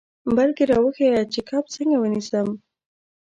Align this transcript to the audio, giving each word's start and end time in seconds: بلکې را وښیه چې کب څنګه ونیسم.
بلکې 0.35 0.63
را 0.71 0.77
وښیه 0.83 1.21
چې 1.33 1.41
کب 1.49 1.63
څنګه 1.75 1.97
ونیسم. 1.99 2.47